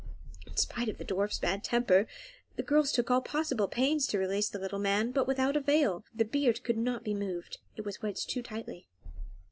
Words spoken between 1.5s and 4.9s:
temper, the girls took all possible pains to release the little